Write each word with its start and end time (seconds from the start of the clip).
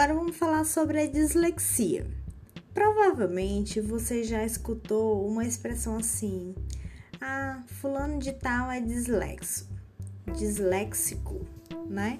agora 0.00 0.14
vamos 0.14 0.36
falar 0.36 0.64
sobre 0.64 0.98
a 0.98 1.06
dislexia. 1.06 2.06
Provavelmente 2.72 3.82
você 3.82 4.24
já 4.24 4.42
escutou 4.42 5.28
uma 5.28 5.44
expressão 5.44 5.98
assim: 5.98 6.54
ah, 7.20 7.62
fulano 7.66 8.18
de 8.18 8.32
tal 8.32 8.70
é 8.70 8.80
dislexo, 8.80 9.68
disléxico, 10.34 11.46
né? 11.86 12.18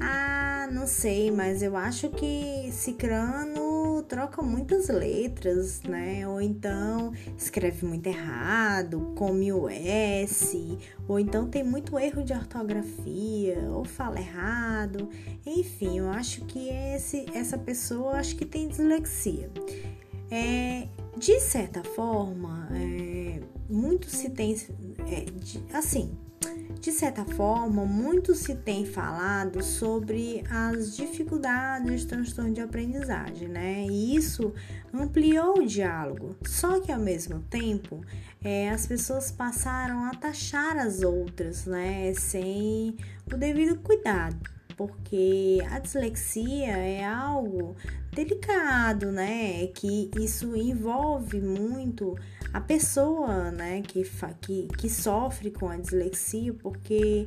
Ah, 0.00 0.70
não 0.72 0.86
sei, 0.86 1.30
mas 1.30 1.62
eu 1.62 1.76
acho 1.76 2.08
que 2.08 2.70
Cicrano 2.72 3.67
troca 4.08 4.42
muitas 4.42 4.88
letras, 4.88 5.82
né? 5.82 6.26
Ou 6.26 6.40
então 6.40 7.12
escreve 7.36 7.86
muito 7.86 8.06
errado, 8.06 9.12
come 9.14 9.52
o 9.52 9.68
S, 9.68 10.78
ou 11.06 11.20
então 11.20 11.46
tem 11.46 11.62
muito 11.62 11.98
erro 11.98 12.24
de 12.24 12.32
ortografia, 12.32 13.60
ou 13.70 13.84
fala 13.84 14.18
errado. 14.18 15.08
Enfim, 15.46 15.98
eu 15.98 16.08
acho 16.08 16.44
que 16.46 16.68
esse, 16.68 17.26
essa 17.34 17.58
pessoa 17.58 18.14
acho 18.14 18.34
que 18.34 18.46
tem 18.46 18.66
dislexia. 18.68 19.50
É, 20.30 20.88
de 21.16 21.40
certa 21.40 21.82
forma, 21.84 22.68
é, 22.72 23.40
muito 23.68 24.08
se 24.10 24.30
tem 24.30 24.56
é, 25.10 25.24
de, 25.30 25.62
assim 25.72 26.16
de 26.80 26.92
certa 26.92 27.24
forma, 27.24 27.84
muito 27.84 28.34
se 28.34 28.54
tem 28.54 28.86
falado 28.86 29.62
sobre 29.62 30.44
as 30.48 30.96
dificuldades 30.96 32.02
de 32.02 32.06
transtorno 32.06 32.52
de 32.52 32.60
aprendizagem, 32.60 33.48
né? 33.48 33.84
E 33.84 34.14
isso 34.14 34.52
ampliou 34.92 35.58
o 35.58 35.66
diálogo. 35.66 36.36
Só 36.46 36.80
que 36.80 36.92
ao 36.92 37.00
mesmo 37.00 37.40
tempo, 37.50 38.00
é, 38.42 38.70
as 38.70 38.86
pessoas 38.86 39.30
passaram 39.32 40.04
a 40.04 40.10
taxar 40.10 40.78
as 40.78 41.02
outras, 41.02 41.66
né? 41.66 42.12
Sem 42.14 42.96
o 43.32 43.36
devido 43.36 43.76
cuidado 43.80 44.58
porque 44.76 45.58
a 45.72 45.80
dislexia 45.80 46.76
é 46.76 47.04
algo 47.04 47.74
delicado, 48.12 49.10
né? 49.10 49.66
Que 49.74 50.08
isso 50.16 50.54
envolve 50.54 51.40
muito 51.40 52.16
a 52.52 52.60
pessoa, 52.60 53.50
né, 53.50 53.82
que, 53.82 54.02
que, 54.40 54.68
que 54.68 54.88
sofre 54.88 55.50
com 55.50 55.68
a 55.68 55.76
dislexia, 55.76 56.52
porque 56.54 57.26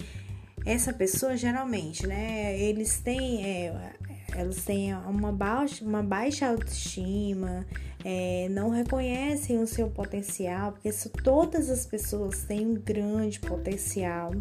essa 0.65 0.93
pessoa 0.93 1.37
geralmente, 1.37 2.05
né, 2.07 2.59
eles 2.59 2.99
têm, 2.99 3.45
é, 3.45 3.93
elas 4.35 4.63
têm 4.63 4.93
uma 4.95 5.31
baixa, 5.31 5.83
uma 5.83 6.03
baixa 6.03 6.47
autoestima, 6.47 7.65
é, 8.03 8.47
não 8.49 8.69
reconhecem 8.69 9.59
o 9.59 9.67
seu 9.67 9.89
potencial, 9.89 10.71
porque 10.71 10.91
todas 11.23 11.69
as 11.69 11.85
pessoas 11.85 12.43
têm 12.43 12.65
um 12.65 12.73
grande 12.75 13.39
potencial, 13.39 14.31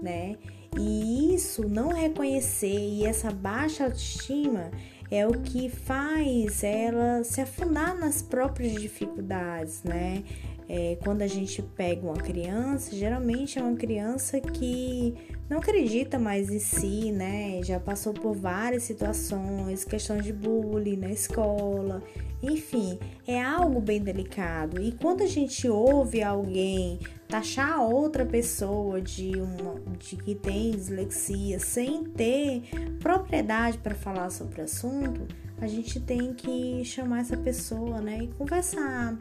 né? 0.00 0.36
E 0.78 1.34
isso 1.34 1.68
não 1.68 1.88
reconhecer 1.88 2.78
e 2.78 3.04
essa 3.04 3.30
baixa 3.30 3.84
autoestima 3.84 4.70
é 5.12 5.28
o 5.28 5.32
que 5.32 5.68
faz 5.68 6.64
ela 6.64 7.22
se 7.22 7.38
afundar 7.42 7.94
nas 7.94 8.22
próprias 8.22 8.80
dificuldades, 8.80 9.82
né? 9.82 10.24
É, 10.66 10.96
quando 11.04 11.20
a 11.20 11.26
gente 11.26 11.60
pega 11.60 12.00
uma 12.00 12.16
criança, 12.16 12.96
geralmente 12.96 13.58
é 13.58 13.62
uma 13.62 13.76
criança 13.76 14.40
que 14.40 15.14
não 15.52 15.58
acredita 15.58 16.18
mais 16.18 16.50
em 16.50 16.58
si, 16.58 17.12
né? 17.12 17.62
Já 17.62 17.78
passou 17.78 18.14
por 18.14 18.34
várias 18.34 18.84
situações, 18.84 19.84
questões 19.84 20.24
de 20.24 20.32
bullying 20.32 20.96
na 20.96 21.10
escola, 21.10 22.02
enfim, 22.42 22.98
é 23.26 23.40
algo 23.40 23.78
bem 23.78 24.00
delicado. 24.00 24.80
E 24.80 24.92
quando 24.92 25.22
a 25.22 25.26
gente 25.26 25.68
ouve 25.68 26.22
alguém 26.22 26.98
taxar 27.28 27.82
outra 27.82 28.24
pessoa 28.24 28.98
de 29.00 29.32
uma 29.36 29.74
de 29.98 30.16
que 30.16 30.34
tem 30.34 30.70
dislexia 30.70 31.58
sem 31.58 32.02
ter 32.04 32.62
propriedade 32.98 33.76
para 33.76 33.94
falar 33.94 34.30
sobre 34.30 34.62
o 34.62 34.64
assunto, 34.64 35.28
a 35.60 35.66
gente 35.66 36.00
tem 36.00 36.32
que 36.32 36.82
chamar 36.82 37.20
essa 37.20 37.36
pessoa, 37.36 38.00
né, 38.00 38.24
e 38.24 38.28
conversar 38.28 39.18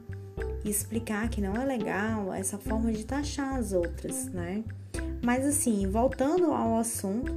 e 0.63 0.69
explicar 0.69 1.29
que 1.29 1.41
não 1.41 1.55
é 1.55 1.65
legal 1.65 2.33
essa 2.33 2.57
forma 2.57 2.91
de 2.93 3.05
taxar 3.05 3.55
as 3.55 3.73
outras, 3.73 4.27
né? 4.27 4.63
Mas 5.21 5.45
assim, 5.45 5.87
voltando 5.87 6.51
ao 6.51 6.77
assunto, 6.77 7.31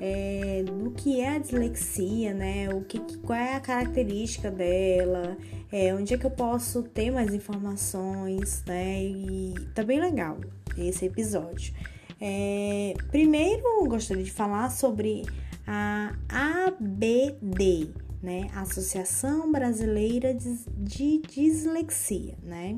é, 0.00 0.64
do 0.64 0.90
que 0.90 1.20
é 1.20 1.36
a 1.36 1.38
dislexia, 1.38 2.34
né? 2.34 2.68
O 2.74 2.82
que, 2.82 2.98
qual 3.18 3.38
é 3.38 3.54
a 3.54 3.60
característica 3.60 4.50
dela, 4.50 5.36
é, 5.70 5.94
onde 5.94 6.12
é 6.12 6.18
que 6.18 6.26
eu 6.26 6.30
posso 6.30 6.82
ter 6.82 7.12
mais 7.12 7.32
informações, 7.32 8.64
né? 8.66 9.04
E 9.04 9.54
tá 9.72 9.84
bem 9.84 10.00
legal 10.00 10.38
esse 10.76 11.04
episódio. 11.04 11.72
É, 12.20 12.94
primeiro, 13.12 13.62
gostaria 13.86 14.24
de 14.24 14.32
falar 14.32 14.70
sobre 14.70 15.22
a 15.66 16.14
ABD, 16.28 17.90
né? 18.20 18.48
Associação 18.56 19.52
Brasileira 19.52 20.34
de 20.34 21.22
Dislexia, 21.28 22.34
né? 22.42 22.76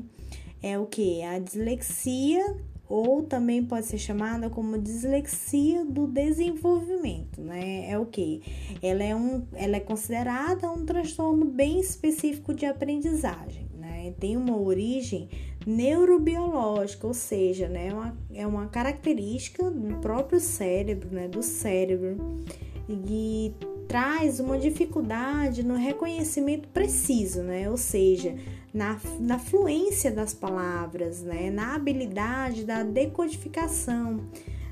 É 0.61 0.77
o 0.77 0.85
que? 0.85 1.23
A 1.23 1.39
dislexia 1.39 2.55
ou 2.87 3.23
também 3.23 3.63
pode 3.63 3.85
ser 3.87 3.97
chamada 3.97 4.49
como 4.49 4.77
dislexia 4.77 5.83
do 5.83 6.07
desenvolvimento, 6.07 7.41
né? 7.41 7.89
É 7.89 7.97
o 7.97 8.05
que? 8.05 8.41
Ela 8.81 9.03
é, 9.03 9.15
um, 9.15 9.43
ela 9.53 9.77
é 9.77 9.79
considerada 9.79 10.69
um 10.71 10.85
transtorno 10.85 11.45
bem 11.45 11.79
específico 11.79 12.53
de 12.53 12.65
aprendizagem, 12.65 13.67
né? 13.77 14.13
Tem 14.19 14.37
uma 14.37 14.57
origem 14.57 15.29
neurobiológica, 15.65 17.07
ou 17.07 17.13
seja, 17.13 17.67
né, 17.67 17.87
é 17.87 17.93
uma, 17.93 18.17
é 18.33 18.47
uma 18.47 18.67
característica 18.67 19.69
do 19.71 19.95
próprio 19.95 20.39
cérebro, 20.39 21.09
né, 21.11 21.27
do 21.27 21.41
cérebro, 21.41 22.43
e 22.87 23.51
traz 23.87 24.39
uma 24.39 24.59
dificuldade 24.59 25.63
no 25.63 25.75
reconhecimento 25.75 26.67
preciso, 26.69 27.41
né, 27.41 27.69
ou 27.69 27.77
seja, 27.77 28.35
na, 28.75 28.99
na 29.21 29.39
fluência 29.39 30.11
das 30.11 30.33
palavras, 30.33 31.23
né? 31.23 31.49
na 31.49 31.75
habilidade 31.75 32.65
da 32.65 32.83
decodificação, 32.83 34.25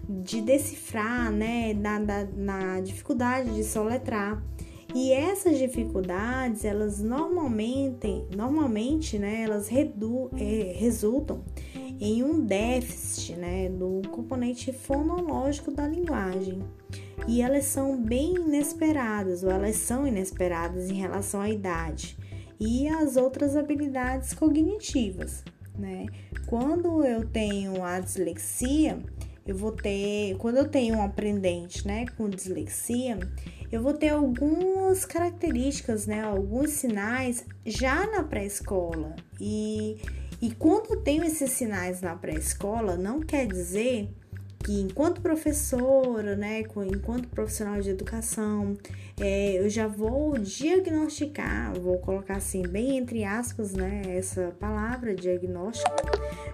de 0.08 0.42
decifrar, 0.42 1.32
né? 1.32 1.74
na, 1.74 2.00
na, 2.00 2.26
na 2.36 2.82
dificuldade 2.82 3.56
de 3.56 3.64
soletrar. 3.64 4.44
E 4.94 5.14
essas 5.14 5.58
dificuldades, 5.58 6.66
elas 6.66 7.02
normalmente, 7.02 8.28
normalmente, 8.36 9.18
né, 9.18 9.42
elas 9.42 9.68
redu 9.68 10.30
é, 10.38 10.74
resultam 10.76 11.44
em 12.00 12.22
um 12.22 12.46
déficit, 12.46 13.36
né, 13.36 13.70
do 13.70 14.04
componente 14.12 14.72
fonológico 14.72 15.72
da 15.72 15.88
linguagem. 15.88 16.62
E 17.28 17.42
elas 17.42 17.66
são 17.66 18.00
bem 18.00 18.36
inesperadas, 18.36 19.44
ou 19.44 19.50
elas 19.50 19.78
são 19.78 20.06
inesperadas 20.06 20.92
em 20.92 20.96
relação 20.96 21.42
à 21.42 21.50
idade 21.50 22.16
e 22.66 22.88
as 22.88 23.18
outras 23.18 23.58
habilidades 23.58 24.34
cognitivas, 24.34 25.44
né? 25.78 26.06
Quando 26.48 27.04
eu 27.04 27.28
tenho 27.28 27.84
a 27.84 28.00
dislexia, 28.00 28.98
eu 29.46 29.56
vou 29.56 29.74
ter, 29.74 30.38
quando 30.38 30.58
eu 30.58 30.70
tenho 30.70 30.96
um 30.96 31.02
aprendente, 31.02 31.86
né, 31.86 32.06
com 32.18 32.30
dislexia, 32.30 33.20
eu 33.70 33.82
vou 33.82 33.94
ter 33.94 34.10
algumas 34.10 35.04
características, 35.04 36.08
né, 36.08 36.22
alguns 36.22 36.70
sinais 36.70 37.46
já 37.66 38.06
na 38.08 38.24
pré-escola. 38.24 39.14
E, 39.42 39.98
e 40.42 40.52
quando 40.52 40.94
eu 40.94 41.02
tenho 41.02 41.26
esses 41.26 41.52
sinais 41.52 42.00
na 42.00 42.16
pré-escola, 42.16 42.96
não 42.96 43.20
quer 43.20 43.46
dizer 43.46 44.10
que 44.64 44.82
enquanto 44.82 45.22
professora, 45.22 46.36
né, 46.36 46.62
enquanto 46.62 47.28
profissional 47.28 47.82
de 47.82 47.90
educação, 47.90 48.78
é, 49.20 49.60
eu 49.60 49.70
já 49.70 49.88
vou 49.88 50.38
diagnosticar, 50.38 51.78
vou 51.80 52.00
colocar 52.00 52.38
assim, 52.38 52.64
bem 52.64 52.98
entre 52.98 53.24
aspas, 53.24 53.74
né, 53.74 54.02
essa 54.08 54.56
palavra 54.60 55.14
diagnóstico, 55.14 55.92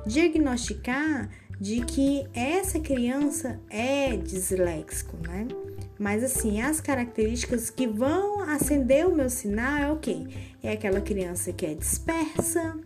diagnosticar 0.06 1.30
de 1.60 1.82
que 1.82 2.26
essa 2.34 2.80
criança 2.80 3.60
é 3.70 4.16
disléxico, 4.16 5.18
né? 5.28 5.48
Mas 6.00 6.24
assim, 6.24 6.62
as 6.62 6.80
características 6.80 7.70
que 7.70 7.86
vão 7.86 8.40
acender 8.42 9.06
o 9.06 9.14
meu 9.14 9.30
sinal 9.30 9.78
é 9.78 9.92
o 9.92 9.98
quê? 9.98 10.26
É 10.64 10.72
aquela 10.72 11.02
criança 11.02 11.52
que 11.52 11.66
é 11.66 11.74
dispersa, 11.74 12.78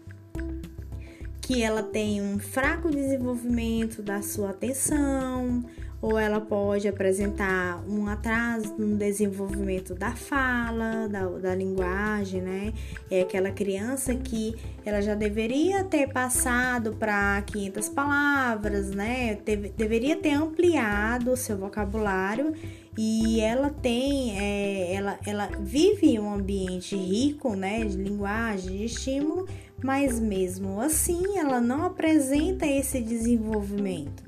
que 1.44 1.62
ela 1.62 1.84
tem 1.84 2.22
um 2.22 2.40
fraco 2.40 2.90
desenvolvimento 2.90 4.02
da 4.02 4.22
sua 4.22 4.52
atenção, 4.52 5.64
ou 6.02 6.18
ela 6.18 6.40
pode 6.40 6.88
apresentar 6.88 7.84
um 7.88 8.08
atraso 8.08 8.76
no 8.78 8.98
desenvolvimento 8.98 9.94
da 9.94 10.14
fala, 10.14 11.08
da, 11.08 11.26
da 11.28 11.56
linguagem, 11.56 12.42
né? 12.42 12.74
É 13.10 13.22
aquela 13.22 13.52
criança 13.52 14.14
que 14.16 14.56
ela 14.86 15.02
já 15.02 15.16
deveria 15.16 15.84
ter 15.84 16.12
passado 16.12 16.94
para 16.94 17.42
500 17.44 17.90
palavras, 17.90 18.92
né? 18.92 19.38
Deve, 19.46 19.70
deveria 19.70 20.16
ter 20.16 20.34
ampliado 20.34 21.32
o 21.32 21.38
seu 21.38 21.58
vocabulário 21.58 22.54
e 22.98 23.40
ela 23.40 23.70
tem, 23.70 24.38
é, 24.40 24.94
ela, 24.94 25.20
ela 25.26 25.50
vive 25.60 26.20
um 26.20 26.34
ambiente 26.34 26.96
rico, 26.96 27.56
né? 27.56 27.84
De 27.86 27.96
linguagem, 27.96 28.78
de 28.78 28.86
estímulo, 28.86 29.48
mas 29.84 30.20
mesmo 30.20 30.80
assim 30.80 31.38
ela 31.38 31.60
não 31.60 31.86
apresenta 31.86 32.66
esse 32.66 33.02
desenvolvimento, 33.02 34.24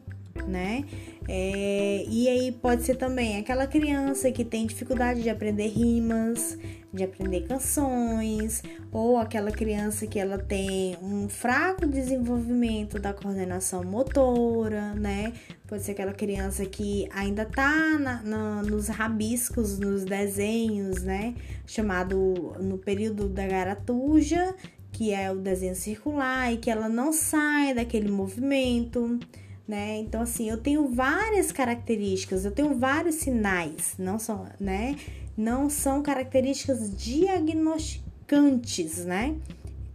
né? 0.47 0.83
É, 1.27 2.05
e 2.07 2.29
aí 2.29 2.51
pode 2.51 2.83
ser 2.83 2.95
também 2.95 3.37
aquela 3.39 3.65
criança 3.65 4.31
que 4.31 4.45
tem 4.45 4.67
dificuldade 4.67 5.23
de 5.23 5.29
aprender 5.29 5.67
rimas, 5.67 6.57
de 6.93 7.03
aprender 7.03 7.41
canções, 7.41 8.63
ou 8.91 9.17
aquela 9.17 9.51
criança 9.51 10.05
que 10.07 10.19
ela 10.19 10.37
tem 10.37 10.95
um 11.01 11.27
fraco 11.27 11.85
desenvolvimento 11.85 12.99
da 12.99 13.13
coordenação 13.13 13.83
motora, 13.83 14.93
né? 14.93 15.33
Pode 15.67 15.83
ser 15.83 15.91
aquela 15.91 16.13
criança 16.13 16.63
que 16.65 17.09
ainda 17.11 17.43
tá 17.43 17.97
na, 17.99 18.21
na, 18.21 18.63
nos 18.63 18.87
rabiscos, 18.87 19.79
nos 19.79 20.05
desenhos, 20.05 21.01
né? 21.01 21.33
Chamado 21.65 22.55
no 22.59 22.77
período 22.77 23.27
da 23.27 23.47
garatuja, 23.47 24.55
que 24.95 25.13
é 25.13 25.29
o 25.29 25.35
desenho 25.35 25.75
circular, 25.75 26.53
e 26.53 26.57
que 26.57 26.71
ela 26.71 26.87
não 26.87 27.11
sai 27.11 27.73
daquele 27.73 28.09
movimento 28.09 29.19
né? 29.67 29.97
Então 29.97 30.21
assim, 30.21 30.49
eu 30.49 30.57
tenho 30.57 30.87
várias 30.87 31.51
características, 31.51 32.45
eu 32.45 32.51
tenho 32.51 32.77
vários 32.77 33.15
sinais, 33.15 33.95
não 33.97 34.19
são, 34.19 34.45
né? 34.59 34.95
Não 35.35 35.67
são 35.69 36.01
características 36.01 36.95
diagnosticantes, 36.95 39.03
né? 39.05 39.35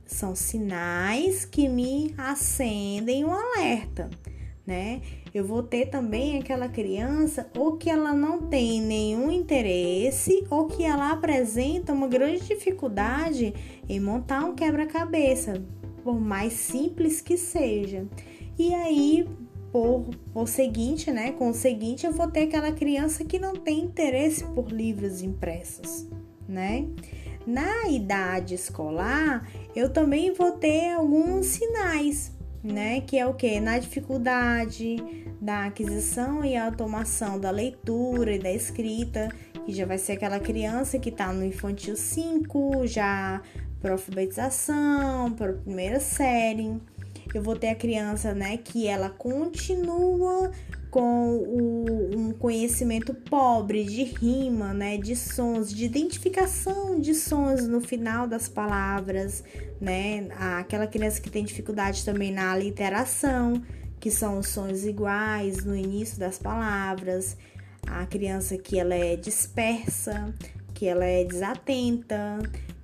São 0.04 0.34
sinais 0.34 1.44
que 1.44 1.68
me 1.68 2.12
acendem 2.18 3.24
um 3.24 3.32
alerta, 3.32 4.10
né? 4.70 5.02
Eu 5.34 5.44
vou 5.44 5.64
ter 5.64 5.86
também 5.86 6.38
aquela 6.38 6.68
criança 6.68 7.50
ou 7.58 7.76
que 7.76 7.90
ela 7.90 8.14
não 8.14 8.42
tem 8.42 8.80
nenhum 8.80 9.28
interesse 9.28 10.46
ou 10.48 10.66
que 10.68 10.84
ela 10.84 11.10
apresenta 11.10 11.92
uma 11.92 12.06
grande 12.06 12.46
dificuldade 12.46 13.52
em 13.88 13.98
montar 13.98 14.44
um 14.44 14.54
quebra-cabeça, 14.54 15.60
por 16.04 16.20
mais 16.20 16.52
simples 16.52 17.20
que 17.20 17.36
seja. 17.36 18.06
E 18.56 18.72
aí 18.72 19.26
por, 19.72 20.04
por 20.32 20.46
seguinte, 20.46 21.10
né? 21.10 21.32
Com 21.32 21.50
o 21.50 21.54
seguinte, 21.54 22.06
eu 22.06 22.12
vou 22.12 22.30
ter 22.30 22.42
aquela 22.42 22.70
criança 22.70 23.24
que 23.24 23.40
não 23.40 23.54
tem 23.54 23.80
interesse 23.80 24.44
por 24.54 24.70
livros 24.70 25.20
impressos, 25.20 26.06
né? 26.48 26.86
Na 27.44 27.88
idade 27.88 28.54
escolar, 28.54 29.50
eu 29.74 29.92
também 29.92 30.32
vou 30.32 30.52
ter 30.52 30.92
alguns 30.92 31.46
sinais, 31.46 32.32
né? 32.62 33.00
Que 33.00 33.18
é 33.18 33.26
o 33.26 33.34
que? 33.34 33.60
Na 33.60 33.78
dificuldade 33.78 34.96
da 35.40 35.66
aquisição 35.66 36.44
e 36.44 36.56
automação 36.56 37.38
da 37.38 37.50
leitura 37.50 38.34
e 38.34 38.38
da 38.38 38.52
escrita, 38.52 39.28
que 39.64 39.72
já 39.72 39.86
vai 39.86 39.98
ser 39.98 40.12
aquela 40.12 40.38
criança 40.38 40.98
que 40.98 41.08
está 41.08 41.32
no 41.32 41.44
infantil 41.44 41.96
5, 41.96 42.86
já 42.86 43.40
para 43.80 43.92
alfabetização, 43.92 45.32
para 45.32 45.54
primeira 45.54 46.00
série 46.00 46.78
eu 47.34 47.42
vou 47.42 47.56
ter 47.56 47.68
a 47.68 47.74
criança, 47.74 48.34
né, 48.34 48.56
que 48.56 48.86
ela 48.86 49.10
continua 49.10 50.50
com 50.90 51.36
o, 51.36 52.16
um 52.16 52.32
conhecimento 52.32 53.14
pobre 53.14 53.84
de 53.84 54.02
rima, 54.02 54.74
né, 54.74 54.96
de 54.96 55.14
sons, 55.14 55.72
de 55.72 55.84
identificação 55.84 56.98
de 56.98 57.14
sons 57.14 57.66
no 57.66 57.80
final 57.80 58.26
das 58.26 58.48
palavras, 58.48 59.44
né, 59.80 60.28
aquela 60.58 60.86
criança 60.86 61.20
que 61.20 61.30
tem 61.30 61.44
dificuldade 61.44 62.04
também 62.04 62.32
na 62.32 62.56
literação, 62.56 63.62
que 64.00 64.10
são 64.10 64.38
os 64.38 64.48
sons 64.48 64.84
iguais 64.84 65.64
no 65.64 65.76
início 65.76 66.18
das 66.18 66.38
palavras, 66.38 67.36
a 67.86 68.04
criança 68.06 68.58
que 68.58 68.78
ela 68.78 68.94
é 68.94 69.14
dispersa, 69.16 70.34
que 70.74 70.86
ela 70.86 71.04
é 71.04 71.24
desatenta, 71.24 72.38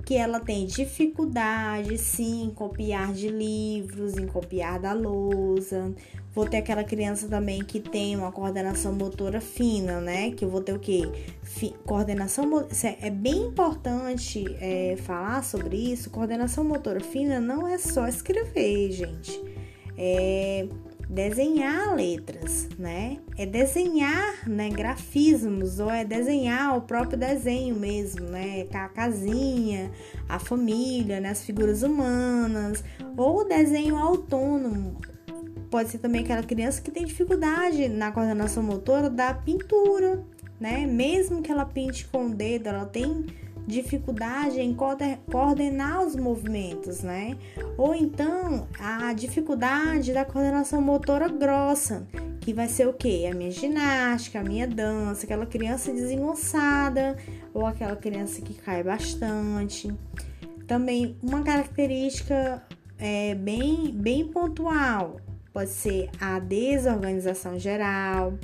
que 0.04 0.14
ela 0.14 0.38
tem 0.38 0.66
dificuldade, 0.66 1.98
sim, 1.98 2.44
em 2.44 2.50
copiar 2.50 3.12
de 3.12 3.28
livros, 3.28 4.16
em 4.16 4.26
copiar 4.26 4.78
da 4.78 4.92
lousa. 4.92 5.92
Vou 6.36 6.44
ter 6.44 6.58
aquela 6.58 6.84
criança 6.84 7.26
também 7.28 7.64
que 7.64 7.80
tem 7.80 8.14
uma 8.14 8.30
coordenação 8.30 8.92
motora 8.92 9.40
fina, 9.40 10.02
né? 10.02 10.32
Que 10.32 10.44
eu 10.44 10.50
vou 10.50 10.60
ter 10.60 10.74
o 10.74 10.78
quê? 10.78 11.10
Fi 11.42 11.74
coordenação 11.86 12.68
é 13.00 13.08
bem 13.08 13.46
importante 13.46 14.44
é, 14.60 14.96
falar 14.98 15.42
sobre 15.42 15.78
isso. 15.78 16.10
Coordenação 16.10 16.62
motora 16.62 17.00
fina 17.00 17.40
não 17.40 17.66
é 17.66 17.78
só 17.78 18.06
escrever, 18.06 18.92
gente. 18.92 19.42
É 19.96 20.68
desenhar 21.08 21.94
letras, 21.94 22.68
né? 22.78 23.16
É 23.38 23.46
desenhar, 23.46 24.46
né, 24.46 24.68
grafismos 24.68 25.78
ou 25.78 25.90
é 25.90 26.04
desenhar 26.04 26.76
o 26.76 26.82
próprio 26.82 27.16
desenho 27.16 27.74
mesmo, 27.76 28.26
né? 28.26 28.66
A 28.74 28.88
casinha, 28.88 29.90
a 30.28 30.38
família, 30.38 31.18
né, 31.18 31.30
as 31.30 31.42
figuras 31.42 31.82
humanas, 31.82 32.84
ou 33.16 33.48
desenho 33.48 33.96
autônomo. 33.96 35.00
Pode 35.76 35.90
ser 35.90 35.98
também 35.98 36.22
aquela 36.22 36.42
criança 36.42 36.80
que 36.80 36.90
tem 36.90 37.04
dificuldade 37.04 37.86
na 37.86 38.10
coordenação 38.10 38.62
motora 38.62 39.10
da 39.10 39.34
pintura, 39.34 40.24
né? 40.58 40.86
Mesmo 40.86 41.42
que 41.42 41.52
ela 41.52 41.66
pinte 41.66 42.06
com 42.06 42.28
o 42.28 42.34
dedo, 42.34 42.70
ela 42.70 42.86
tem 42.86 43.26
dificuldade 43.66 44.58
em 44.58 44.74
coordenar 44.74 46.02
os 46.02 46.16
movimentos, 46.16 47.02
né? 47.02 47.36
Ou 47.76 47.94
então 47.94 48.66
a 48.80 49.12
dificuldade 49.12 50.14
da 50.14 50.24
coordenação 50.24 50.80
motora 50.80 51.28
grossa, 51.28 52.08
que 52.40 52.54
vai 52.54 52.68
ser 52.68 52.88
o 52.88 52.94
quê? 52.94 53.28
A 53.30 53.34
minha 53.34 53.50
ginástica, 53.50 54.40
a 54.40 54.42
minha 54.42 54.66
dança, 54.66 55.26
aquela 55.26 55.44
criança 55.44 55.92
desengonçada 55.92 57.18
ou 57.52 57.66
aquela 57.66 57.96
criança 57.96 58.40
que 58.40 58.54
cai 58.54 58.82
bastante. 58.82 59.94
Também 60.66 61.18
uma 61.22 61.42
característica 61.42 62.62
é, 62.98 63.34
bem, 63.34 63.92
bem 63.92 64.26
pontual 64.26 65.20
pode 65.56 65.70
ser 65.70 66.10
a 66.20 66.38
desorganização 66.38 67.58
geral, 67.58 68.34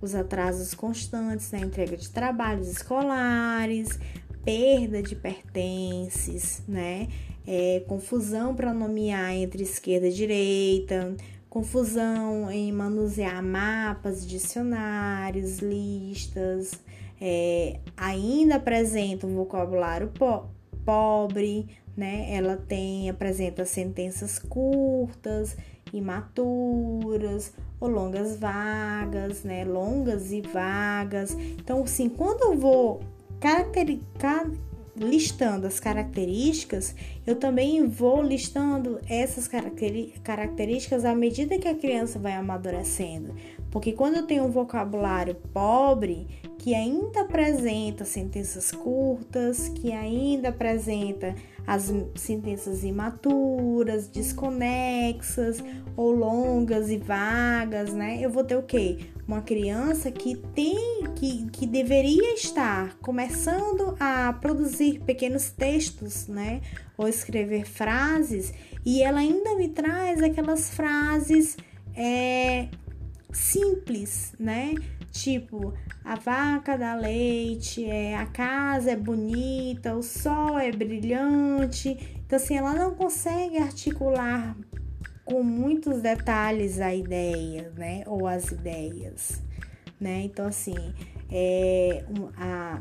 os 0.00 0.14
atrasos 0.14 0.72
constantes 0.72 1.52
na 1.52 1.58
entrega 1.58 1.98
de 1.98 2.08
trabalhos 2.08 2.66
escolares, 2.66 3.98
perda 4.42 5.02
de 5.02 5.14
pertences, 5.14 6.62
né? 6.66 7.08
É, 7.46 7.80
confusão 7.86 8.54
para 8.54 8.72
nomear 8.72 9.34
entre 9.34 9.64
esquerda 9.64 10.08
e 10.08 10.12
direita, 10.14 11.14
confusão 11.46 12.50
em 12.50 12.72
manusear 12.72 13.42
mapas, 13.42 14.26
dicionários, 14.26 15.58
listas, 15.58 16.72
é, 17.20 17.80
ainda 17.98 18.54
apresenta 18.54 19.26
um 19.26 19.34
vocabulário 19.34 20.08
po 20.08 20.48
pobre, 20.86 21.68
né? 21.94 22.34
Ela 22.34 22.56
tem 22.56 23.10
apresenta 23.10 23.66
sentenças 23.66 24.38
curtas, 24.38 25.54
imaturas 25.92 27.52
ou 27.80 27.88
longas 27.88 28.36
vagas, 28.38 29.44
né? 29.44 29.64
Longas 29.64 30.32
e 30.32 30.40
vagas. 30.40 31.32
Então, 31.32 31.82
assim, 31.82 32.08
quando 32.08 32.42
eu 32.42 32.58
vou 32.58 33.00
listando 34.96 35.66
as 35.66 35.80
características, 35.80 36.94
eu 37.26 37.36
também 37.36 37.86
vou 37.88 38.22
listando 38.22 39.00
essas 39.08 39.48
características 39.48 41.04
à 41.04 41.14
medida 41.14 41.58
que 41.58 41.68
a 41.68 41.74
criança 41.74 42.18
vai 42.18 42.34
amadurecendo. 42.34 43.34
Porque 43.70 43.92
quando 43.92 44.16
eu 44.16 44.26
tenho 44.26 44.44
um 44.44 44.50
vocabulário 44.50 45.34
pobre, 45.52 46.26
que 46.58 46.74
ainda 46.74 47.22
apresenta 47.22 48.04
sentenças 48.04 48.70
curtas, 48.70 49.68
que 49.68 49.90
ainda 49.92 50.50
apresenta 50.50 51.34
as 51.66 51.92
sentenças 52.14 52.84
imaturas, 52.84 54.08
desconexas 54.08 55.62
ou 55.96 56.10
longas 56.10 56.90
e 56.90 56.96
vagas, 56.96 57.92
né? 57.92 58.18
Eu 58.20 58.30
vou 58.30 58.44
ter 58.44 58.56
o 58.56 58.62
quê? 58.62 58.98
Uma 59.26 59.42
criança 59.42 60.10
que 60.10 60.36
tem 60.54 61.04
que, 61.14 61.46
que 61.50 61.66
deveria 61.66 62.34
estar 62.34 62.96
começando 62.98 63.96
a 64.00 64.32
produzir 64.32 65.00
pequenos 65.00 65.50
textos, 65.50 66.26
né? 66.26 66.60
Ou 66.96 67.08
escrever 67.08 67.64
frases, 67.64 68.52
e 68.84 69.02
ela 69.02 69.20
ainda 69.20 69.54
me 69.56 69.68
traz 69.68 70.22
aquelas 70.22 70.70
frases 70.70 71.56
é, 71.94 72.68
simples, 73.32 74.34
né? 74.38 74.74
Tipo, 75.12 75.74
a 76.02 76.16
vaca 76.16 76.76
dá 76.76 76.94
leite, 76.94 77.84
é, 77.84 78.16
a 78.16 78.24
casa 78.24 78.92
é 78.92 78.96
bonita, 78.96 79.94
o 79.94 80.02
sol 80.02 80.58
é 80.58 80.72
brilhante. 80.72 81.90
Então, 82.24 82.38
assim, 82.38 82.56
ela 82.56 82.72
não 82.72 82.94
consegue 82.94 83.58
articular 83.58 84.56
com 85.22 85.42
muitos 85.42 86.00
detalhes 86.00 86.80
a 86.80 86.94
ideia, 86.94 87.70
né? 87.76 88.02
Ou 88.06 88.26
as 88.26 88.50
ideias, 88.50 89.42
né? 90.00 90.22
Então, 90.22 90.46
assim, 90.46 90.74
é, 91.30 92.04
a, 92.38 92.80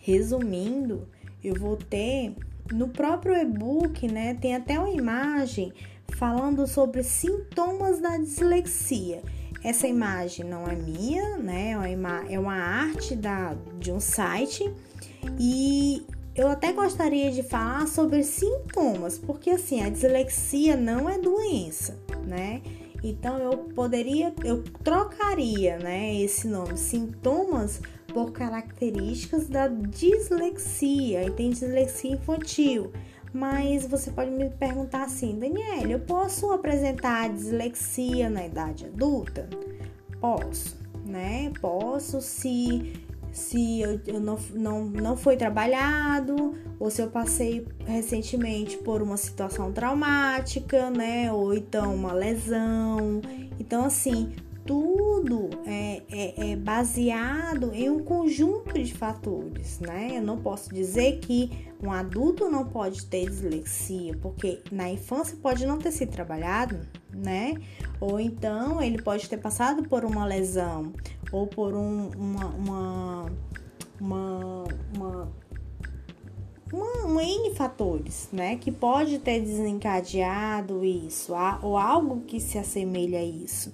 resumindo, 0.00 1.08
eu 1.42 1.54
vou 1.56 1.76
ter 1.76 2.36
no 2.72 2.88
próprio 2.88 3.36
e-book, 3.36 4.06
né? 4.06 4.34
Tem 4.34 4.54
até 4.54 4.78
uma 4.78 4.90
imagem 4.90 5.72
falando 6.16 6.66
sobre 6.66 7.02
sintomas 7.02 8.00
da 8.00 8.16
dislexia. 8.16 9.20
Essa 9.64 9.88
imagem 9.88 10.44
não 10.44 10.66
é 10.66 10.76
minha, 10.76 11.38
né? 11.38 11.70
É 11.70 11.96
uma, 11.96 12.24
é 12.30 12.38
uma 12.38 12.54
arte 12.54 13.16
da, 13.16 13.56
de 13.78 13.90
um 13.90 13.98
site 13.98 14.70
e 15.40 16.06
eu 16.36 16.48
até 16.48 16.72
gostaria 16.72 17.32
de 17.32 17.42
falar 17.42 17.88
sobre 17.88 18.22
sintomas, 18.22 19.18
porque 19.18 19.50
assim, 19.50 19.82
a 19.82 19.88
dislexia 19.88 20.76
não 20.76 21.08
é 21.08 21.18
doença, 21.18 21.98
né? 22.26 22.60
Então 23.02 23.38
eu 23.38 23.56
poderia, 23.56 24.34
eu 24.44 24.62
trocaria, 24.82 25.78
né, 25.78 26.14
esse 26.20 26.48
nome, 26.48 26.76
sintomas 26.76 27.80
por 28.14 28.32
características 28.32 29.48
da 29.48 29.66
dislexia. 29.68 31.24
E 31.24 31.30
tem 31.30 31.50
dislexia 31.50 32.12
infantil. 32.12 32.92
Mas 33.34 33.84
você 33.84 34.12
pode 34.12 34.30
me 34.30 34.48
perguntar 34.48 35.02
assim, 35.02 35.36
Daniela, 35.36 35.90
eu 35.90 35.98
posso 35.98 36.52
apresentar 36.52 37.28
dislexia 37.30 38.30
na 38.30 38.46
idade 38.46 38.86
adulta? 38.86 39.48
Posso, 40.20 40.76
né? 41.04 41.52
Posso 41.60 42.20
se 42.20 42.92
se 43.32 43.80
eu, 43.80 44.00
eu 44.06 44.20
não, 44.20 44.38
não, 44.54 44.84
não 44.84 45.16
foi 45.16 45.36
trabalhado, 45.36 46.54
ou 46.78 46.88
se 46.88 47.02
eu 47.02 47.10
passei 47.10 47.66
recentemente 47.84 48.76
por 48.76 49.02
uma 49.02 49.16
situação 49.16 49.72
traumática, 49.72 50.88
né? 50.88 51.32
Ou 51.32 51.52
então 51.52 51.92
uma 51.92 52.12
lesão. 52.12 53.20
Então, 53.58 53.84
assim, 53.84 54.32
tudo 54.64 55.50
é, 55.66 56.02
é, 56.10 56.52
é, 56.52 56.56
baseado 56.56 57.72
em 57.72 57.90
um 57.90 58.02
conjunto 58.02 58.72
de 58.74 58.92
fatores, 58.94 59.78
né? 59.78 60.12
Eu 60.16 60.22
não 60.22 60.38
posso 60.38 60.72
dizer 60.72 61.18
que 61.20 61.68
um 61.82 61.92
adulto 61.92 62.48
não 62.48 62.66
pode 62.66 63.04
ter 63.06 63.28
dislexia, 63.28 64.16
porque 64.22 64.60
na 64.72 64.90
infância 64.90 65.36
pode 65.40 65.66
não 65.66 65.78
ter 65.78 65.92
sido 65.92 66.10
trabalhado, 66.10 66.80
né? 67.12 67.54
Ou 68.00 68.18
então 68.18 68.82
ele 68.82 69.02
pode 69.02 69.28
ter 69.28 69.36
passado 69.36 69.86
por 69.88 70.04
uma 70.04 70.24
lesão, 70.24 70.92
ou 71.30 71.46
por 71.46 71.74
um, 71.74 72.10
uma, 72.16 72.46
uma, 72.46 73.32
uma, 74.00 74.64
uma 74.96 75.44
uma, 76.72 77.22
N 77.22 77.54
fatores, 77.54 78.28
né? 78.32 78.56
Que 78.56 78.72
pode 78.72 79.20
ter 79.20 79.40
desencadeado 79.40 80.84
isso, 80.84 81.32
ou 81.62 81.76
algo 81.76 82.22
que 82.22 82.40
se 82.40 82.58
assemelha 82.58 83.20
a 83.20 83.24
isso 83.24 83.72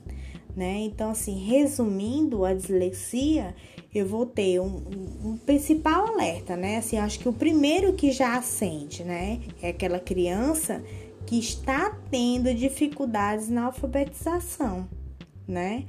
né? 0.61 0.81
Então, 0.81 1.13
assim, 1.13 1.39
resumindo 1.39 2.45
a 2.45 2.53
dislexia, 2.53 3.55
eu 3.95 4.07
vou 4.07 4.27
ter 4.27 4.61
um, 4.61 4.83
um, 5.25 5.39
principal 5.39 6.09
alerta, 6.09 6.55
né? 6.55 6.77
Assim, 6.77 6.99
acho 6.99 7.19
que 7.19 7.27
o 7.27 7.33
primeiro 7.33 7.95
que 7.95 8.13
já 8.13 8.37
acende, 8.37 9.03
né? 9.03 9.41
É 9.63 9.71
aquela 9.71 9.99
criança 9.99 10.85
que 11.27 11.39
está 11.39 11.97
tendo 12.11 12.53
dificuldades 12.53 13.49
na 13.49 13.65
alfabetização, 13.65 14.87
né? 15.49 15.87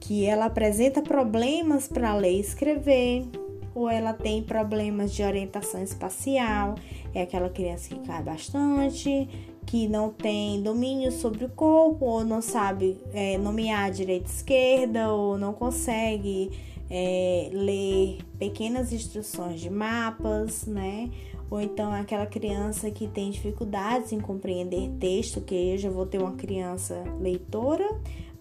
Que 0.00 0.24
ela 0.24 0.46
apresenta 0.46 1.02
problemas 1.02 1.86
para 1.86 2.16
ler 2.16 2.38
e 2.38 2.40
escrever, 2.40 3.26
ou 3.74 3.86
ela 3.86 4.14
tem 4.14 4.42
problemas 4.42 5.12
de 5.12 5.22
orientação 5.22 5.82
espacial, 5.82 6.76
é 7.12 7.20
aquela 7.20 7.50
criança 7.50 7.90
que 7.90 8.00
cai 8.06 8.22
bastante, 8.22 9.28
que 9.66 9.88
não 9.88 10.10
tem 10.10 10.62
domínio 10.62 11.10
sobre 11.10 11.44
o 11.44 11.48
corpo, 11.48 12.04
ou 12.04 12.24
não 12.24 12.40
sabe 12.40 12.98
é, 13.12 13.36
nomear 13.36 13.90
direita 13.90 14.28
e 14.28 14.32
esquerda, 14.32 15.12
ou 15.12 15.36
não 15.36 15.52
consegue 15.52 16.52
é, 16.88 17.50
ler 17.52 18.18
pequenas 18.38 18.92
instruções 18.92 19.60
de 19.60 19.68
mapas, 19.68 20.66
né? 20.66 21.10
Ou 21.50 21.60
então 21.60 21.92
aquela 21.92 22.26
criança 22.26 22.90
que 22.90 23.06
tem 23.06 23.30
dificuldades 23.30 24.12
em 24.12 24.20
compreender 24.20 24.90
texto, 24.98 25.40
que 25.40 25.54
eu 25.54 25.78
já 25.78 25.90
vou 25.90 26.06
ter 26.06 26.18
uma 26.18 26.32
criança 26.32 27.02
leitora, 27.20 27.88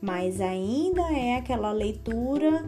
mas 0.02 0.40
ainda 0.42 1.02
é 1.12 1.38
aquela 1.38 1.72
leitura 1.72 2.66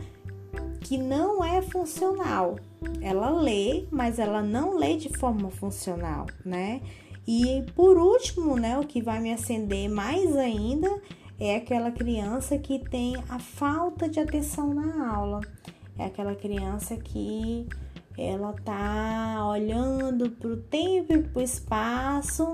que 0.82 0.98
não 0.98 1.44
é 1.44 1.62
funcional. 1.62 2.56
Ela 3.02 3.30
lê, 3.30 3.86
mas 3.92 4.20
ela 4.20 4.42
não 4.42 4.78
lê 4.78 4.96
de 4.96 5.10
forma 5.10 5.50
funcional, 5.50 6.28
né? 6.46 6.82
E 7.28 7.66
por 7.76 7.98
último, 7.98 8.56
né, 8.56 8.80
o 8.80 8.86
que 8.86 9.02
vai 9.02 9.20
me 9.20 9.34
acender 9.34 9.90
mais 9.90 10.36
ainda 10.36 11.02
é 11.38 11.58
aquela 11.58 11.92
criança 11.92 12.58
que 12.58 12.80
tem 12.80 13.18
a 13.28 13.38
falta 13.38 14.08
de 14.08 14.20
atenção 14.20 14.74
na 14.74 15.14
aula. 15.14 15.42
É 16.00 16.06
aquela 16.06 16.36
criança 16.36 16.96
que 16.96 17.68
ela 18.18 18.54
tá 18.64 19.46
olhando 19.48 20.30
para 20.32 20.50
o 20.50 20.58
tempo 20.58 21.14
e 21.14 21.22
para 21.22 21.40
o 21.40 21.44
espaço, 21.44 22.52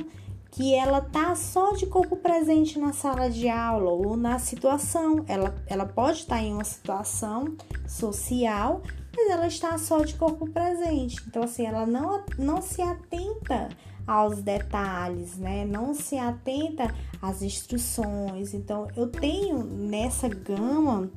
que 0.52 0.76
ela 0.76 1.02
tá 1.02 1.36
só 1.36 1.72
de 1.74 1.86
corpo 1.86 2.18
presente 2.18 2.78
na 2.78 2.94
sala 2.94 3.30
de 3.30 3.48
aula 3.48 3.90
ou 3.90 4.18
na 4.18 4.38
situação. 4.40 5.24
Ela, 5.28 5.56
ela 5.68 5.86
pode 5.86 6.20
estar 6.20 6.42
em 6.42 6.54
uma 6.54 6.64
situação 6.64 7.56
social, 7.88 8.82
mas 9.16 9.30
ela 9.30 9.48
está 9.48 9.78
só 9.78 10.00
de 10.04 10.16
corpo 10.16 10.50
presente. 10.50 11.22
Então, 11.28 11.44
assim, 11.44 11.66
ela 11.66 11.86
não, 11.86 12.24
não 12.38 12.62
se 12.62 12.82
atenta 12.82 13.70
aos 14.06 14.42
detalhes, 14.42 15.38
né? 15.38 15.66
Não 15.66 15.94
se 15.94 16.18
atenta 16.18 16.94
às 17.22 17.42
instruções. 17.42 18.54
Então, 18.54 18.88
eu 18.96 19.08
tenho 19.08 19.64
nessa 19.64 20.28
gama 20.28 21.10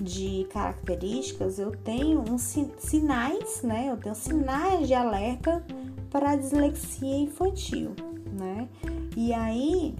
de 0.00 0.46
características, 0.52 1.58
eu 1.58 1.72
tenho 1.72 2.20
uns 2.20 2.56
sinais, 2.78 3.62
né? 3.62 3.86
Eu 3.90 3.96
tenho 3.96 4.14
sinais 4.14 4.86
de 4.86 4.94
alerta 4.94 5.64
para 6.10 6.30
a 6.30 6.36
dislexia 6.36 7.18
infantil, 7.18 7.94
né? 8.38 8.68
E 9.16 9.32
aí, 9.32 9.96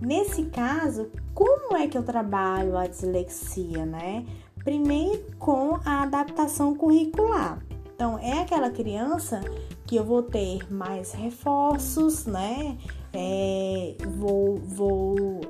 nesse 0.00 0.46
caso, 0.46 1.10
como 1.32 1.76
é 1.76 1.86
que 1.86 1.96
eu 1.96 2.02
trabalho 2.02 2.76
a 2.76 2.86
dislexia, 2.86 3.86
né? 3.86 4.26
Primeiro 4.66 5.24
com 5.38 5.78
a 5.84 6.02
adaptação 6.02 6.74
curricular. 6.74 7.64
Então, 7.94 8.18
é 8.18 8.40
aquela 8.40 8.68
criança 8.68 9.40
que 9.86 9.94
eu 9.94 10.02
vou 10.02 10.24
ter 10.24 10.68
mais 10.68 11.12
reforços, 11.12 12.26
né? 12.26 12.76
É, 13.12 13.94
vou, 14.16 14.56
vou 14.56 15.40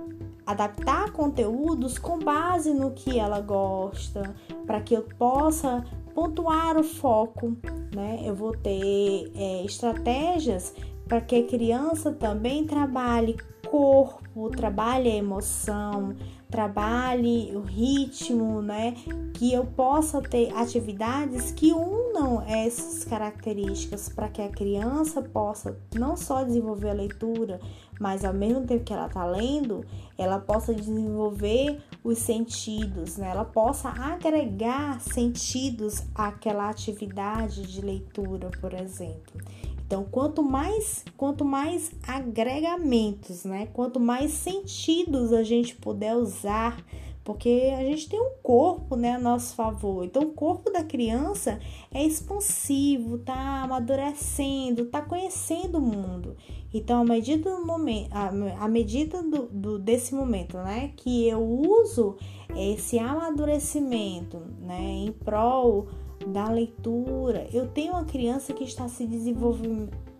adaptar 0.44 1.12
conteúdos 1.12 1.96
com 1.96 2.18
base 2.18 2.74
no 2.74 2.90
que 2.90 3.18
ela 3.18 3.40
gosta, 3.40 4.34
para 4.66 4.82
que 4.82 4.92
eu 4.92 5.06
possa 5.18 5.82
pontuar 6.14 6.76
o 6.76 6.84
foco, 6.84 7.56
né? 7.94 8.20
Eu 8.22 8.34
vou 8.34 8.52
ter 8.52 9.32
é, 9.34 9.64
estratégias 9.64 10.74
para 11.08 11.22
que 11.22 11.36
a 11.36 11.46
criança 11.46 12.12
também 12.12 12.66
trabalhe 12.66 13.38
corpo, 13.66 14.50
trabalhe 14.50 15.10
a 15.10 15.16
emoção, 15.16 16.14
trabalhe 16.50 17.54
o 17.54 17.60
ritmo, 17.60 18.62
né? 18.62 18.94
Que 19.34 19.52
eu 19.52 19.64
possa 19.64 20.22
ter 20.22 20.52
atividades 20.56 21.50
que 21.50 21.72
unam 21.72 22.42
essas 22.46 23.04
características 23.04 24.08
para 24.08 24.28
que 24.28 24.40
a 24.40 24.48
criança 24.48 25.20
possa 25.20 25.78
não 25.94 26.16
só 26.16 26.44
desenvolver 26.44 26.90
a 26.90 26.94
leitura, 26.94 27.60
mas 28.00 28.24
ao 28.24 28.32
mesmo 28.32 28.66
tempo 28.66 28.84
que 28.84 28.92
ela 28.92 29.06
está 29.06 29.24
lendo, 29.26 29.84
ela 30.16 30.38
possa 30.38 30.72
desenvolver 30.72 31.82
os 32.04 32.18
sentidos, 32.18 33.16
né? 33.16 33.30
Ela 33.30 33.44
possa 33.44 33.88
agregar 33.88 35.00
sentidos 35.00 36.04
àquela 36.14 36.70
atividade 36.70 37.62
de 37.62 37.80
leitura, 37.80 38.50
por 38.60 38.72
exemplo. 38.72 39.40
Então, 39.86 40.04
quanto 40.10 40.42
mais, 40.42 41.04
quanto 41.16 41.44
mais 41.44 41.92
agregamentos, 42.02 43.44
né? 43.44 43.68
Quanto 43.72 44.00
mais 44.00 44.32
sentidos 44.32 45.32
a 45.32 45.44
gente 45.44 45.76
puder 45.76 46.16
usar, 46.16 46.84
porque 47.22 47.72
a 47.76 47.82
gente 47.84 48.08
tem 48.08 48.20
um 48.20 48.32
corpo, 48.42 48.96
né, 48.96 49.12
a 49.12 49.18
nosso 49.18 49.54
favor. 49.54 50.04
Então, 50.04 50.22
o 50.22 50.32
corpo 50.32 50.70
da 50.72 50.82
criança 50.82 51.60
é 51.92 52.04
expansivo, 52.04 53.18
tá 53.18 53.62
amadurecendo, 53.62 54.86
tá 54.86 55.00
conhecendo 55.00 55.78
o 55.78 55.80
mundo. 55.80 56.36
Então, 56.74 57.02
à 57.02 57.04
medida 57.04 57.56
do 57.56 57.64
momento, 57.64 58.10
à 58.12 58.68
medida 58.68 59.22
do, 59.22 59.46
do, 59.46 59.78
desse 59.78 60.14
momento, 60.14 60.56
né, 60.58 60.92
que 60.96 61.28
eu 61.28 61.40
uso 61.40 62.16
esse 62.56 62.98
amadurecimento, 62.98 64.38
né, 64.60 64.80
em 64.80 65.12
prol 65.12 65.88
da 66.26 66.48
leitura. 66.48 67.48
Eu 67.52 67.68
tenho 67.68 67.92
uma 67.92 68.04
criança 68.04 68.52
que 68.52 68.64
está 68.64 68.88
se 68.88 69.06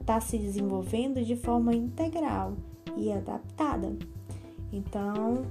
está 0.00 0.20
se 0.20 0.38
desenvolvendo 0.38 1.24
de 1.24 1.34
forma 1.34 1.74
integral 1.74 2.54
e 2.96 3.12
adaptada. 3.12 3.96
Então, 4.72 5.42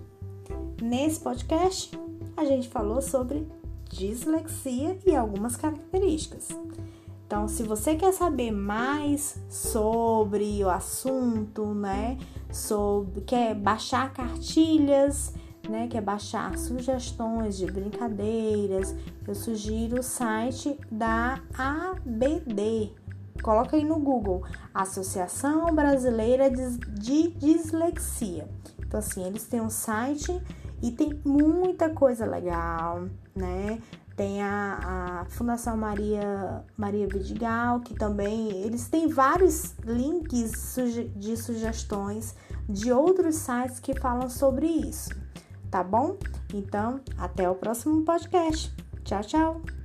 nesse 0.82 1.20
podcast, 1.20 1.92
a 2.38 2.46
gente 2.46 2.70
falou 2.70 3.02
sobre 3.02 3.46
dislexia 3.90 4.98
e 5.06 5.16
algumas 5.16 5.56
características. 5.56 6.48
Então, 7.28 7.48
se 7.48 7.64
você 7.64 7.96
quer 7.96 8.14
saber 8.14 8.52
mais 8.52 9.36
sobre 9.50 10.64
o 10.64 10.70
assunto, 10.70 11.66
né, 11.74 12.18
sobre 12.52 13.22
quer 13.22 13.56
baixar 13.56 14.14
cartilhas, 14.14 15.34
né, 15.70 15.88
que 15.88 15.98
é 15.98 16.02
baixar 16.02 16.58
sugestões 16.58 17.58
de 17.58 17.66
brincadeiras, 17.66 18.96
eu 19.28 19.36
sugiro 19.36 20.00
o 20.00 20.04
site 20.04 20.80
da 20.92 21.40
ABD. 21.58 22.94
Coloca 23.42 23.76
aí 23.76 23.84
no 23.84 24.00
Google, 24.00 24.44
Associação 24.74 25.74
Brasileira 25.74 26.50
de 26.50 27.30
Dislexia. 27.32 28.48
Então, 28.80 29.00
assim, 29.00 29.24
eles 29.26 29.46
têm 29.46 29.62
um 29.62 29.70
site 29.70 30.42
e 30.82 30.92
tem 30.92 31.20
muita 31.26 31.90
coisa 31.90 32.26
legal, 32.26 33.08
né? 33.36 33.80
Tem 34.16 34.42
a, 34.42 34.80
a, 35.22 35.26
Fundação 35.26 35.76
Maria 35.76 36.64
Maria 36.78 37.06
Vidigal, 37.06 37.82
que 37.82 37.94
também 37.94 38.50
eles 38.64 38.88
têm 38.88 39.10
vários 39.10 39.76
links 39.84 40.78
de 41.18 41.36
sugestões 41.36 42.34
de 42.68 42.94
outros 42.94 43.36
sites 43.36 43.80
que 43.80 43.94
falam 44.00 44.30
sobre 44.30 44.68
isso. 44.68 45.25
Tá 45.76 45.84
bom? 45.84 46.18
Então, 46.54 47.02
até 47.18 47.50
o 47.50 47.56
próximo 47.56 48.06
podcast. 48.06 48.74
Tchau, 49.04 49.22
tchau! 49.22 49.85